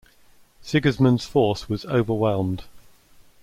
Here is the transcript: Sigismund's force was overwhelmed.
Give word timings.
Sigismund's 0.63 1.25
force 1.25 1.69
was 1.69 1.85
overwhelmed. 1.85 2.63